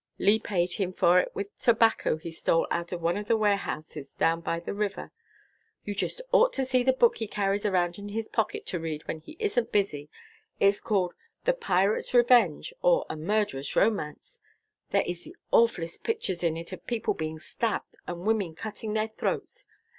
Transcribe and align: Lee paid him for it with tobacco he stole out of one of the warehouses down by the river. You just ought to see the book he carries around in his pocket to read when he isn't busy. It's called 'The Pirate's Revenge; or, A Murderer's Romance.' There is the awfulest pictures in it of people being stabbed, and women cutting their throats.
Lee 0.17 0.39
paid 0.39 0.73
him 0.73 0.93
for 0.93 1.19
it 1.19 1.29
with 1.35 1.55
tobacco 1.59 2.17
he 2.17 2.31
stole 2.31 2.65
out 2.71 2.91
of 2.91 3.03
one 3.03 3.17
of 3.17 3.27
the 3.27 3.37
warehouses 3.37 4.15
down 4.15 4.41
by 4.41 4.59
the 4.59 4.73
river. 4.73 5.11
You 5.85 5.93
just 5.93 6.21
ought 6.31 6.53
to 6.53 6.65
see 6.65 6.81
the 6.81 6.91
book 6.91 7.17
he 7.17 7.27
carries 7.27 7.67
around 7.67 7.99
in 7.99 8.09
his 8.09 8.27
pocket 8.27 8.65
to 8.65 8.79
read 8.79 9.07
when 9.07 9.19
he 9.19 9.37
isn't 9.39 9.71
busy. 9.71 10.09
It's 10.59 10.79
called 10.79 11.13
'The 11.45 11.53
Pirate's 11.53 12.15
Revenge; 12.15 12.73
or, 12.81 13.05
A 13.11 13.15
Murderer's 13.15 13.75
Romance.' 13.75 14.41
There 14.89 15.03
is 15.05 15.23
the 15.23 15.35
awfulest 15.53 16.01
pictures 16.03 16.43
in 16.43 16.57
it 16.57 16.71
of 16.71 16.87
people 16.87 17.13
being 17.13 17.37
stabbed, 17.37 17.93
and 18.07 18.25
women 18.25 18.55
cutting 18.55 18.93
their 18.93 19.07
throats. 19.09 19.67